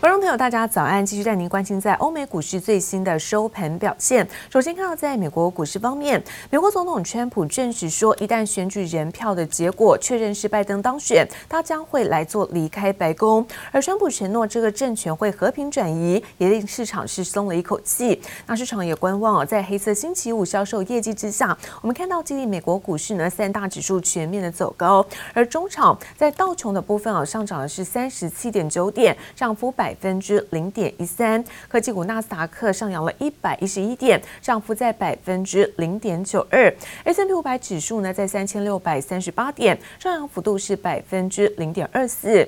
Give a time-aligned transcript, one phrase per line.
[0.00, 1.04] 观众朋友，大家早安！
[1.04, 4.24] 继续带您关心在欧美股市最新的收盘表现。
[4.48, 13.44] 首先看到在美国股市方面，美国总统川普证实说，一旦选举人票的结果确认是拜登当选，他将会来做离开白宫。
[13.72, 18.22] 而川普承诺这个政权会和平转移，也令市场是松了一口气。
[18.46, 25.04] 那市场也观望哦，在黑色星期五销售业绩之下，我们看到，激励美国股市呢三大指数全面的走高，
[25.34, 29.87] 而中场在道琼的部分啊上涨的是三十七点九点，涨幅百。
[29.88, 36.70] 百分之零点一三，科技股纳斯达克上扬了一百一十一点，涨幅在百分之零点九二。
[37.04, 42.46] S&P 五百指数呢，在三千六百三十八点，上扬幅度是百分之零点二四。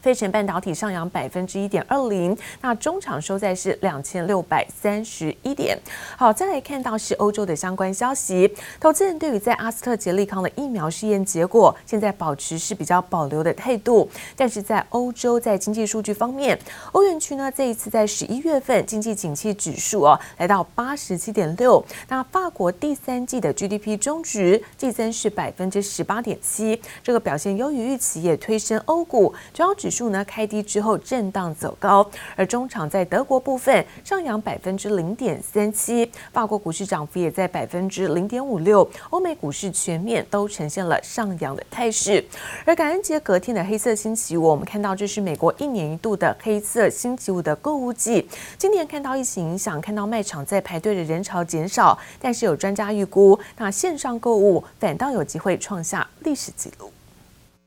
[0.00, 5.76] 费城半导体上扬百分之一点二零，那中场收在是两千六百三十一点。
[6.16, 14.08] 好，再来看到是欧洲的相关消息，投资人对于在阿斯特捷利康的疫苗试验结果，现在保持是比较保留的态度。
[14.36, 16.56] 但是在欧洲，在经济数据方面，
[16.92, 29.87] 欧元区呢这一次在十一月份经济景气指数哦来到八十七点六，那法国第三季的 GDP 终值季增是百分之十八点七，这个表现优于预期，也推升欧股主要指。
[29.88, 42.22] 指数呢开低之后震荡走高，而中场在德国部分上扬百分之零点三七，法国股市涨幅也在百分之零点五六，欧美股市全面都呈现了上扬的态势。
[42.66, 56.87] 而感恩节隔天的黑色星期五，我们看到这是美国一年一度的黑色星期五的购物季，今年看到疫情影响，看到卖场在排队的人潮减少，但是有专家预估，那线上购物反倒有机会创下历史纪录。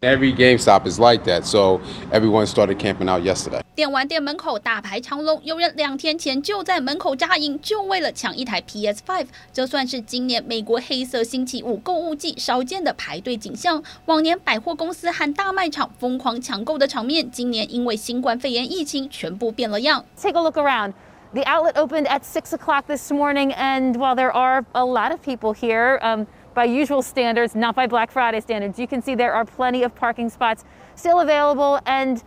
[0.03, 1.79] Every GameStop is like that, so
[2.11, 3.61] everyone started camping out yesterday.
[3.75, 9.27] 电玩店门口大排长龙，有人两天前就在门口扎营，就为了抢一台 PS5。
[9.53, 13.83] 这算是今年美国黑色星期五购物季少见的排队景象。
[14.07, 20.03] 往年百货公司和大卖场疯狂抢购的场面，今年因为新冠肺炎疫情全部变了样。
[20.19, 20.93] Take a look around.
[21.35, 25.21] The outlet opened at six o'clock this morning, and while there are a lot of
[25.21, 26.25] people here, um.
[26.53, 29.95] By usual standards, not by Black Friday standards, you can see there are plenty of
[29.95, 31.79] parking spots still available.
[31.85, 32.21] And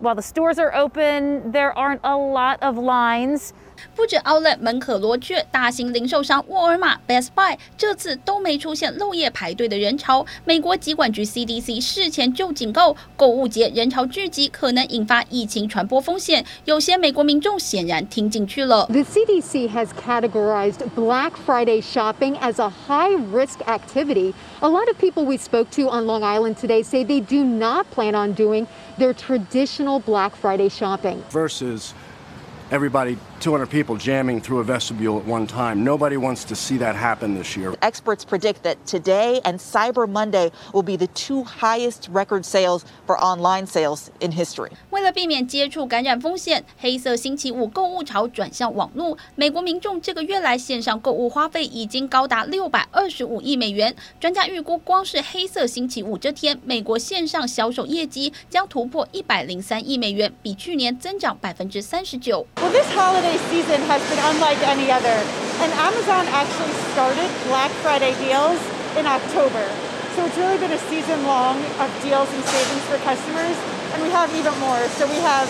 [0.00, 3.54] while the stores are open, there aren't a lot of lines.
[3.95, 10.25] 不止 Outlet 门可罗雀，大型零售商沃尔玛、Best Buy 这次都没出现漏夜排队的人潮。
[10.43, 16.45] 美国疾管局 CDC 事前就警告，购物节人潮聚集可能引发疫情传播风险。
[16.65, 18.85] 有些美国民众显然听进去了。
[18.87, 24.33] The CDC has categorized Black Friday shopping as a high-risk activity.
[24.59, 27.85] A lot of people we spoke to on Long Island today say they do not
[27.93, 28.67] plan on doing
[28.97, 31.23] their traditional Black Friday shopping.
[31.29, 31.93] Versus
[32.71, 35.82] everybody 200 people jamming through a vestibule at one time.
[35.82, 37.74] Nobody wants to see that happen this year.
[37.80, 43.18] Experts predict that today and Cyber Monday will be the two highest record sales for
[43.18, 44.70] online sales in history.
[44.90, 49.16] 为了避免接触感染风险，黑色星期五购物潮转向网络。
[49.34, 53.94] 美国民众这个月来线上购物花费已经高达六百二十五亿美元。
[54.20, 62.46] 专家预估，光是黑色星期五这天，美国线上销售业绩将突破一百零三亿美元，比去年增长百分之三十九。
[62.56, 65.18] Well, this holiday season has been unlike any other.
[65.62, 68.58] And Amazon actually started Black Friday deals
[68.96, 69.68] in October.
[70.16, 73.56] So it's really been a season long of deals and savings for customers.
[73.94, 74.80] And we have even more.
[74.96, 75.48] So we have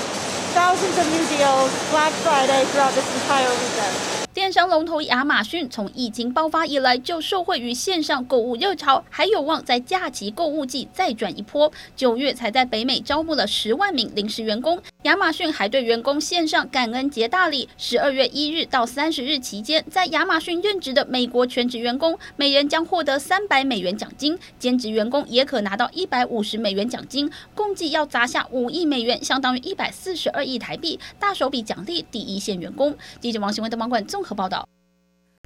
[0.52, 4.19] thousands of new deals Black Friday throughout this entire weekend.
[4.32, 11.72] 电商龙头亚马逊从疫情爆发以来就受惠于线上购物热潮，还有望在假期购物季再转一波。
[11.96, 14.80] 九月才在北美招募了十万名临时员工。
[15.02, 32.96] 亚马逊还对员工献上感恩节大礼，十二月一日到三十日期间，在亚马逊任职的美国全职员工每人将获得三百美元奖金，兼职员工也可拿到一百五十美元奖金，共计要砸下五亿美元，相当于一百四十二亿台币，大手笔奖励第一线员工。
[33.20, 34.68] 记者王新文的网管综合报道。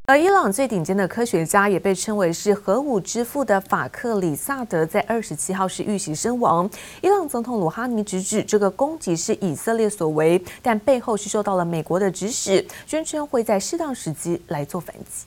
[0.07, 6.69] 而伊朗最顶尖的科学家，也被称为是核武之父的法克里萨德，在二十七号是遇袭身亡。
[7.01, 15.25] 伊朗总统鲁哈尼直指这个攻击是以色列所为，但背后是受到了美国的指使，宣称会在适当时机来做反击。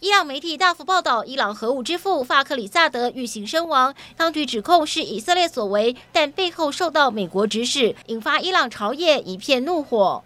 [0.00, 10.22] 伊朗媒体大幅报道，伊朗核武之父法克里萨德遇袭身亡，当局指控是以色列所为，但背后受到美国指使，引发伊朗朝野一片怒火。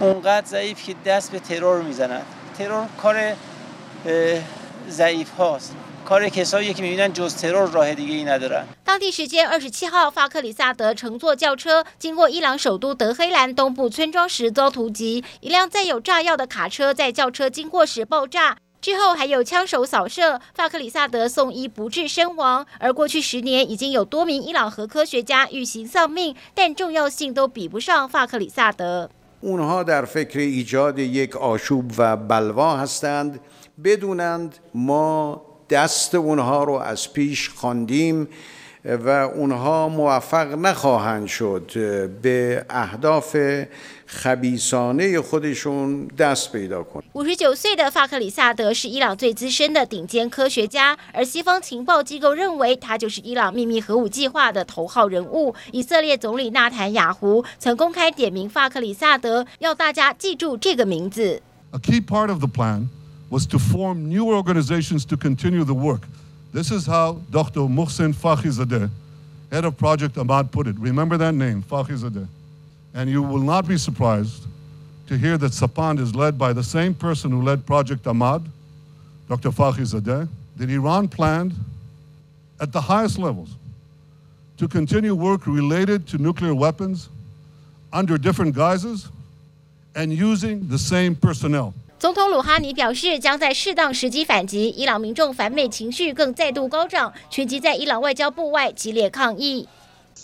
[0.00, 2.26] اونقدر ضعیف که دست به ترور میزنند
[2.58, 3.36] ترور کار
[4.88, 5.74] ضعیف هاست
[6.04, 8.64] کار کسایی که میبینن جز ترور راه دیگه ای ندارن。
[8.84, 18.56] 当地时间二十七号，法克里萨德乘坐轿车经过伊朗首都德黑兰东部村庄时遭突击，一辆载有炸药的卡车在轿车经过时爆炸。
[18.80, 22.66] 之后还有枪手扫射，法克里萨德送医不治身亡。
[22.78, 29.10] 而过去十年已经有多名伊朗核科学家遇袭丧命，但重要性都比不上法克里萨德。
[29.41, 33.39] اونها در فکر ایجاد یک آشوب و بلوا هستند.
[33.83, 38.27] بدونند ما دست اونها رو از پیش خواندیم.
[38.84, 41.70] و اونها موفق نخواهند شد
[42.22, 43.36] به اهداف
[44.06, 47.04] خبیثانه خودشون دست پیدا کنند.
[47.12, 55.54] 五十九岁的法克里萨德是伊朗最资深的顶尖科学家，而西方情报机构认为他就是伊朗秘密核武计划的头号人物。
[55.72, 61.42] 以色列总理纳坦雅胡曾公开点名法克里萨德，要大家记住这个名字。
[61.72, 62.88] A key part of the plan
[63.28, 66.00] was to form new organizations to continue the work.
[66.55, 67.59] This is how Dr.
[67.67, 68.89] Mohsen Fakhrizadeh,
[69.51, 70.79] head of Project Ahmad, put it.
[70.79, 72.25] Remember that name, Fakhrizadeh.
[72.93, 74.45] And you will not be surprised
[75.07, 78.41] to hear that Sapand is led by the same person who led Project Ahmad,
[79.27, 79.49] Dr.
[79.49, 81.53] Fakhrizadeh, that Iran planned
[82.61, 83.49] at the highest levels
[84.55, 87.09] to continue work related to nuclear weapons
[87.91, 89.09] under different guises
[89.93, 91.73] and using the same personnel.
[91.97, 94.69] 总统鲁哈尼表示，将在适当时机反击。
[94.69, 99.67] 伊朗民众反美情绪更再度高涨，群集在伊朗外交部外激烈抗议。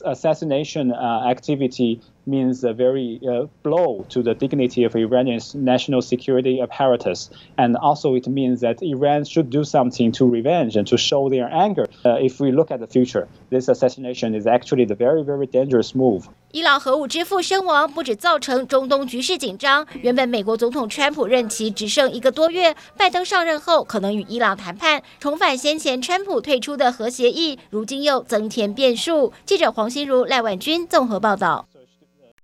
[0.01, 3.20] Assassination activity means a very
[3.62, 9.24] blow to the dignity of Iranian's national security apparatus, and also it means that Iran
[9.24, 11.86] should do something to revenge and to show their anger.
[12.04, 16.24] If we look at the future, this assassination is actually the very, very dangerous move.
[16.50, 19.86] 伊朗核武之父身亡，不止造成中东局势紧张。
[20.02, 29.32] 原本美国总统川普任期只剩一个多月，拜登上任后可能与伊朗谈判重返先前川普退出的核协议，如今又增添变数。
[29.44, 31.66] 记者黄心如、赖婉君综合报道。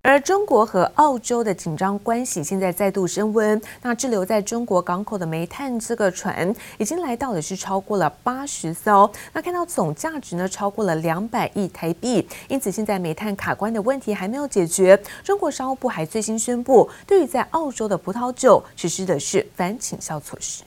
[0.08, 3.62] 而中国和澳洲的紧张关系现在再度升温。
[3.82, 9.12] 那滞留在中国港口的煤炭这个船已经来到的是超过了八十艘。
[9.34, 12.26] 那看到总价值呢超过了两百亿台币。
[12.48, 14.98] 因此现在煤炭卡关的问题还没有解决。
[15.26, 20.64] 中国商务部还最新宣布，对于在澳洲的葡萄酒实施的是反倾销措施。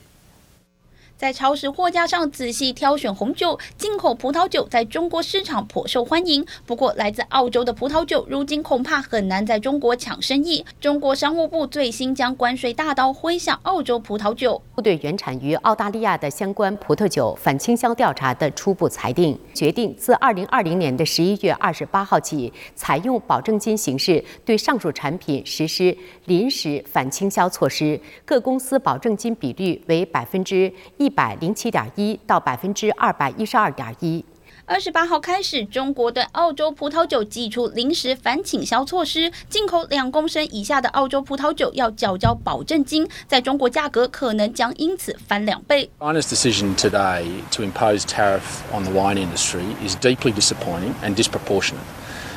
[1.21, 6.43] 在超市货架上仔细挑选红酒，进口葡萄酒在中国市场颇受欢迎。
[6.65, 10.65] 不过，来自澳洲的葡萄酒如今恐怕很难在中国抢生意。
[10.81, 14.63] 中国商务部最新将关税大刀挥向澳洲葡萄酒。
[14.83, 25.95] 对原产于澳大利亚的相关葡萄酒反倾销调查的初步裁定，决定自二零二零年的十一月二十八号起，采用保证金形式对上述产品实施
[26.25, 31.10] 临时反倾销措施，各公司保证金比率为百分之一。
[31.11, 34.25] 一百零七点一到百分之二百一十二点一。
[34.65, 45.91] 二十八号开始，中国对澳洲葡萄酒祭出临时反倾销措施，进口两公升以下的澳洲葡萄酒要缴交保证金，在中国价格可能将因此翻两倍。
[45.99, 51.81] China's decision today to impose tariff on the wine industry is deeply disappointing and disproportionate.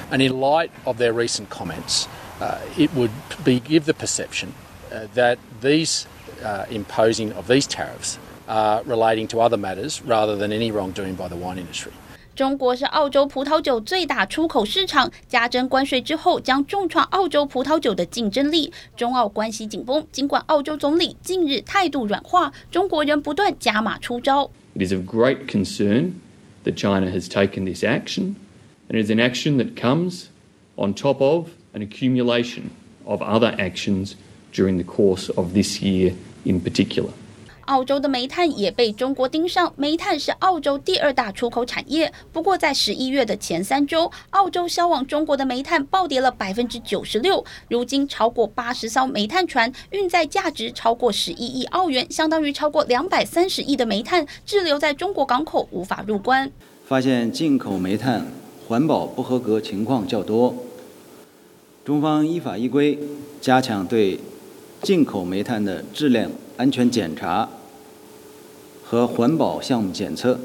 [0.09, 2.07] And in light of their recent comments,
[2.41, 3.11] uh, it would
[3.45, 4.53] be give the perception
[4.91, 6.07] uh, that these
[6.43, 8.17] uh, imposing of these tariffs
[8.48, 11.90] Uh, relating to other matters rather than any wrongdoing by the wine industry.
[12.34, 18.72] 中国是澳洲葡萄酒最大出口市场，加征关税之后将重创澳洲葡萄酒的竞争力。
[18.96, 24.50] 中澳关系紧绷，尽管澳洲总理近日态度软化，中国仍不断加码出招。
[24.74, 26.12] It is of great concern
[26.64, 28.36] that China has taken this action,
[28.88, 30.28] and it is an action that comes
[30.76, 32.70] on top of an accumulation
[33.04, 34.12] of other actions
[34.54, 36.14] during the course of this year
[36.44, 37.10] in particular.
[37.65, 42.11] 澳洲的煤炭也被中国盯上，煤炭是澳洲第二大出口产业。
[42.31, 47.43] 不过，在十一月的前三周，澳洲销往中国的煤炭暴跌了百分之九十六。
[47.69, 56.51] 如今，超过八十艘煤炭船运载价值超过十一亿澳元，相当于超过两百三十亿的煤炭滞留在中国港口，无法入关。
[56.85, 58.25] 发现进口煤炭
[58.67, 60.53] 环保不合格情况较多，
[61.85, 62.99] 中方依法依规
[63.39, 64.19] 加强对
[64.81, 67.49] 进口煤炭的质量安全检查
[68.83, 70.39] 和环保项目检测。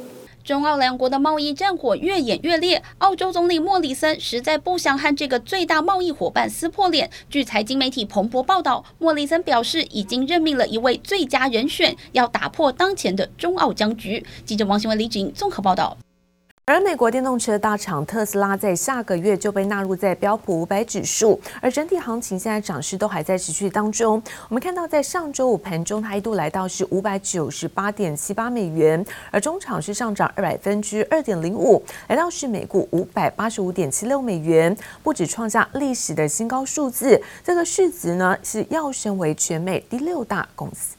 [0.45, 7.11] 中澳两国的贸易战火越演越烈，澳洲总理莫里森实在不想和这个最大贸易伙伴撕破脸。
[7.29, 14.25] 据财经媒体彭博报道，莫里森表示已经任命了一位最佳人选，要打破当前的中澳僵局。
[14.47, 15.95] 记者王新文、李芷莹综合报道。
[16.71, 24.23] 而美国电动车大厂特斯拉在下个月就被纳入在标普五百指数，而整体行情现在涨势都还在持续当中。
[24.51, 40.98] 我们看到在上周五盘中，它一度来到是五百九十八点七八美元，而中场是上涨二百分之二点零五，来到是每股五百八十五点七六美元，不止创下历史的新高数字，这个市值呢是跃升为全美第六大公司。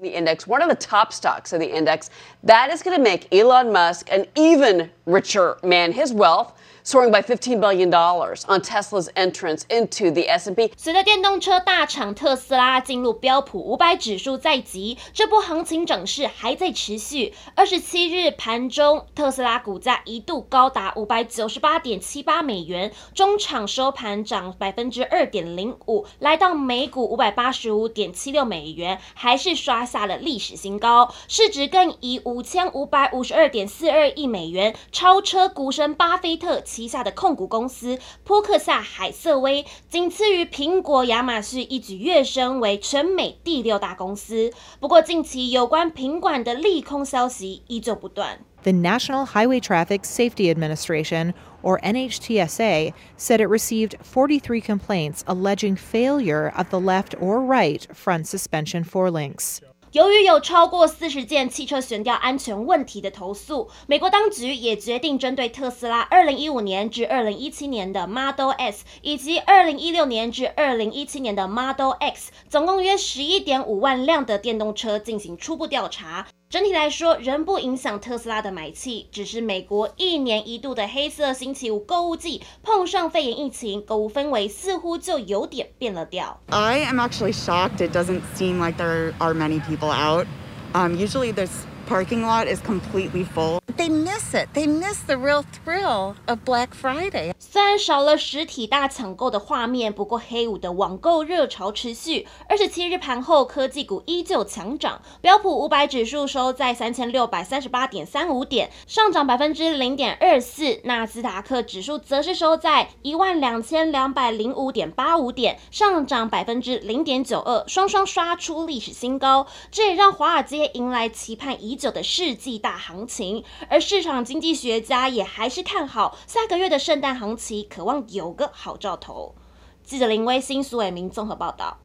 [0.00, 2.08] The index, one of the top stocks of the index,
[2.42, 5.92] that is going to make Elon Musk an even richer man.
[5.92, 10.72] His wealth soaring by $15 billion dollars on Tesla's entrance into the S&P.
[10.76, 17.34] 随着电动车大厂特斯拉进入标普五百指数在即，这波行情涨势还在持续。
[17.54, 36.62] 二十七日盘中，特斯拉股价一度高达五百九十八点七八美元，中场收盘涨百分之二点零五，来到每股五百八十五点七六美元，还是刷下了历史新高，市值更以五千五百五十二点四二亿美元超车股神巴菲特。
[36.69, 44.51] 旗下的控股公司波克夏海瑟威，仅次于苹果、亚马逊，一举跃升为全美第六大公司。
[44.79, 48.39] 不过，近期有关品管的利空消息依旧不断。
[48.63, 56.69] The National Highway Traffic Safety Administration, or NHTSA, said it received 43 complaints alleging failure of
[56.71, 59.59] the left or right front suspension forelinks.
[59.92, 76.28] 由于有超过四十件汽车悬吊安全问题的投诉，美国当局也决定针对特斯拉二零一五年至二零一七年的 Model S 以及二零一六年至二零一七年的 Model X，总共约十一点五万辆的电动车进行初步调查。
[76.50, 86.40] 整体来说，仍不影响特斯拉的买气，只是美国一年一度的黑色星期五购物季碰上肺炎疫情，购物氛围似乎就有点变了调。
[86.48, 87.76] I am actually shocked.
[87.78, 90.26] It doesn't seem like there are many people out.
[90.72, 91.50] Um, usually there's
[91.90, 93.58] parking lot is completely full.
[93.76, 94.48] They miss it.
[94.54, 97.32] They miss the real thrill of Black Friday.
[97.40, 102.28] 虽然少了实体大抢购的画面，不过黑五的网购热潮持续。
[102.48, 110.80] 二十七日盘后，科技股依旧强涨，标普五百指数收在三千六百三十八点三五点，上涨百分之零点二四。
[110.84, 119.46] 纳斯达克指数则是收在一万两千两百零五点八五点，上涨百分之零点九二，双双刷出历史新高。
[119.72, 123.42] 这也让华尔街迎来期盼已久的世纪大行情。
[123.68, 129.34] 而市场经济学家也还是看好下个月的圣诞行情，渴望有个好兆头。
[129.82, 131.78] 记者林威新、苏伟明综合报道。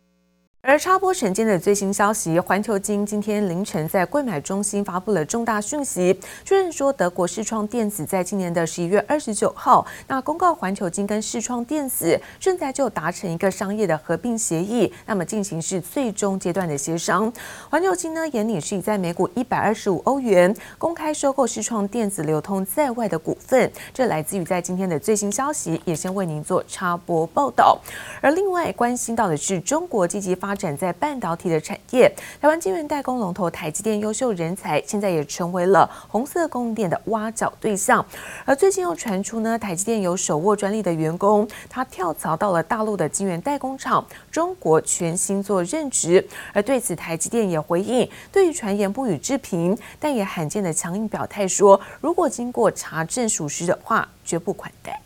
[0.67, 17.31] 而插播晨间的最新消息，环球金今天凌晨在柜买中心发布了重大讯息，确认说德国视创电子在今年的十一月二十九号，那公告环球金跟视创电子正在就达成一个商业的合并协议，那么进行是最终阶段的协商。
[17.69, 27.79] 环球金呢，眼里是以在每股一百二十五欧元公开收购视创电子流通在外的股份，这来自于在今天的最新消息，也先为您做插播报道。
[28.19, 38.05] 而另外关心到的是中国积极发展在半导体的产业，台湾晶圆代工龙头台积电优秀人才，现在也成为了红色供应链的挖角对象。
[38.45, 46.25] 而最近又传出呢，台积电有手握专利的员工，他跳槽到了大陆的晶圆代工厂中国全新做任职。
[46.53, 54.99] 而对此，台积电也回应，对于传言不予置评，但也罕见的强硬表态说，如果经过查证属实的话，绝不款待。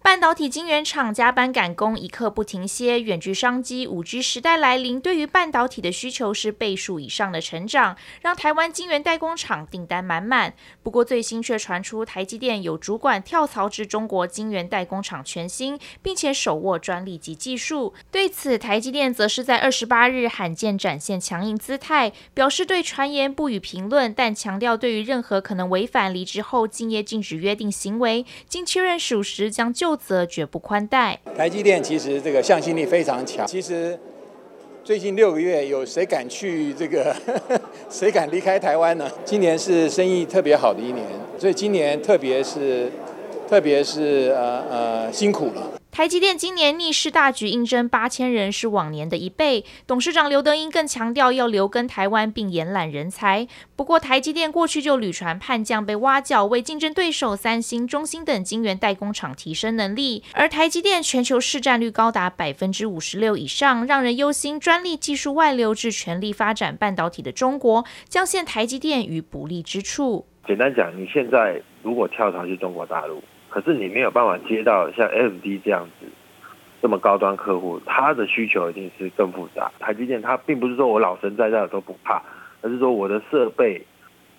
[0.00, 2.98] 半导体晶圆厂加班赶工，一刻不停歇。
[2.98, 10.54] 远距商机、五 G 时代来临，对于半导体的需求是倍数以上的成长，让台湾晶圆代工厂订单满满。
[10.82, 17.92] 不过，最新却传出台积电有主管跳槽至中国晶圆代工厂全新，并且手握专利及技术。
[18.10, 29.87] 对此，台积电则是在二十八日罕见展现强硬姿态，表示对传言不予评论，但强调对于任何可能违反离职后竞业禁止约定行为，经确认属实将就。
[29.96, 31.18] 则绝不宽待。
[31.36, 33.46] 台积电其实这个向心力非常强。
[33.46, 33.98] 其实
[34.84, 37.14] 最近六个月，有谁敢去这个？
[37.90, 39.10] 谁敢离开台湾呢？
[39.24, 41.04] 今年是生意特别好的一年，
[41.38, 42.90] 所以今年特别是，
[43.48, 45.77] 特别是呃呃辛苦了。
[45.98, 49.64] 台积电今年逆势大举应征八千人，是往年的一倍。
[49.84, 53.48] 董事长刘德英更强调要留根台湾，并延揽人才。
[53.74, 60.22] 不过，台积电过去就屡传叛将被挖角，为竞争对手三星、中芯等晶圆代工厂提升能力。
[60.34, 70.28] 而台积电全球市占率高达百分之五十六以上，让人忧心专利技术外流至全力发展半导体的中国，将陷台积电于不利之处。
[70.46, 73.20] 简单讲，你现在如果跳槽去中国大陆。
[73.48, 76.06] 可是你没有办法接到像 FD 这样子
[76.80, 79.72] 这么高端客户，他的需求一定是更复杂。
[79.80, 82.22] 台积电它并不是说我老神在在都不怕，
[82.60, 83.84] 而是说我的设备、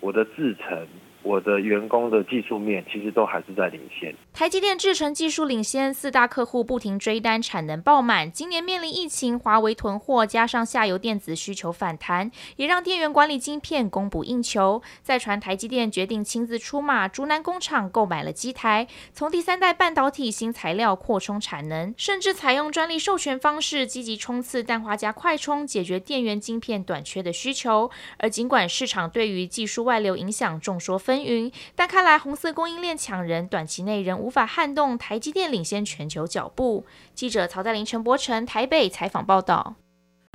[0.00, 0.86] 我的制程、
[1.22, 4.14] 我的员工的技术面，其实都还是在领先。
[4.40, 8.32] 台积电制程技术领先，四大客户不停追单，产能爆满。
[8.32, 14.80] 今年面临疫情，华为囤货，加上下游电子需求反弹，也让电源管理晶片供不应求。
[15.02, 27.90] 再传台积电决定亲自出马，竹南工厂购买了机台，从第三代半导体新材料扩充产能，甚至采用专利授权方式，积极冲刺氮化镓快充，解决电源晶片短缺的需求。
[28.16, 36.84] 而尽管市场对于技术外流影响众说纷纭，但看来红色供应链抢人，短期内仍无无法撼动台积电领先全球脚步。
[37.16, 39.74] 记者曹在林、陈柏成台北采访报道。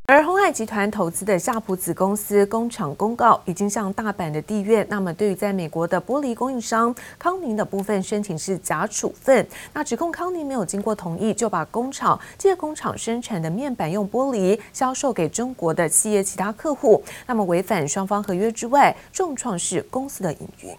[0.07, 20.75] 而鸿海集团投资的夏普子公司工厂公告，已经向大阪的地院，那么对于在美国的玻璃供应商康宁的部分申请是假处分，那指控康宁没有经过同意就把工厂借工厂生产的面板用玻璃销售给中国的企业其他客户，那么违反双方合约之外，重创是公司的营运。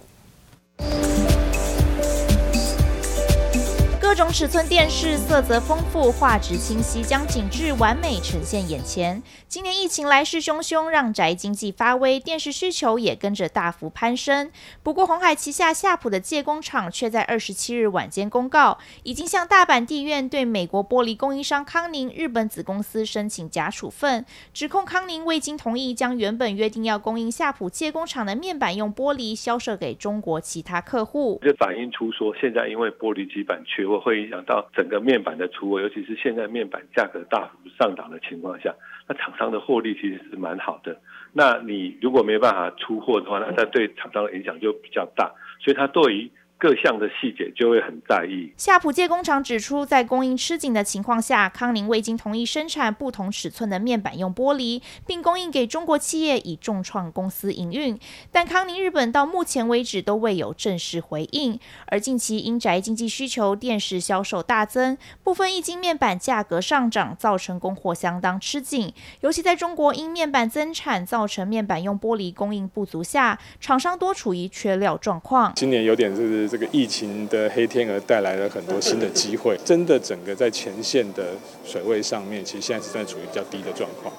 [4.17, 9.23] 各种尺寸电视，色泽丰富，画质清晰，将景致完美呈现眼前。
[9.47, 14.51] 今年疫情来势汹汹，让宅经济发威，电视需求也跟着大幅攀升。
[14.83, 31.39] 不过，红海旗下夏普的借工厂却在二十七日晚间公告，已经向大阪地院对美国玻璃供应商康宁日本子公司申请假处分，指控康宁未经同意将原本约定要供应夏普借工厂的面板用玻璃销售给中国其他客户。
[31.43, 34.06] 这反映出说，现在因为玻璃基板缺货。
[34.07, 38.73] 会影响到整个面板的出货，尤其是现在面板价格大幅上涨的情况下，
[39.09, 40.97] 那厂商的获利其实是蛮好的。
[41.33, 46.31] 那你如果没办法出货的话，那它对厂商的影响就比较大，所以它对于。
[46.59, 48.53] 各项的细节就会很在意。
[48.57, 57.99] 夏普界工厂指出，在供应吃紧的情况下，康宁未经同意生产不同尺寸的面板用玻璃，并供应给中国企业，以重创公司营运。
[58.33, 61.61] 但康宁日本到目前为止都未有正式回应。
[61.87, 68.95] 而近期因宅经济需求，电视销售大增，部分液晶面板价格上涨，造成供货相当吃紧。
[69.21, 75.53] 尤其在中国因面板增产，造成面板用玻璃供应不足下，厂商多处于缺料状况。
[75.55, 81.29] 今年有点就这个疫情的黑天鹅带来了很多新的机会，真的整个在前线的
[81.65, 84.13] 水位上面，其实现在是在处于比较低的状况。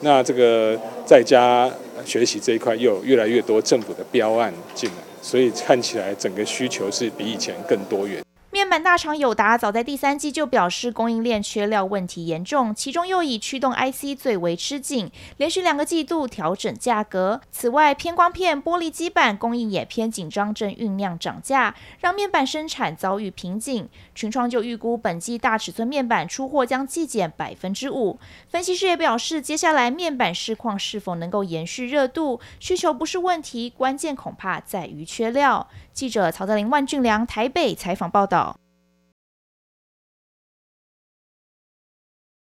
[0.00, 1.70] 那这个在家
[2.04, 8.22] 学习这一块又有越来越多政府的标案进来，所以看起来整个需求是比以前更多元。
[8.54, 17.40] 面板大厂友达早在第三季就表示供应链缺料问题严重，其中又以驱动 IC 最为吃紧，连续两个季度调整价格。
[17.50, 23.88] 此外，偏光片、玻璃基板供应也偏紧张，正酝酿涨价，让面板生产遭遇瓶颈。
[24.14, 28.20] 群创就预估本季大尺寸面板出货将季减百分之五。
[28.46, 35.68] 分析师也表示，接下来面板市况是否能够延续热度，需求不是问题，关键恐怕在于缺料。
[35.94, 38.58] 记者曹德林、万俊良台北采访报道。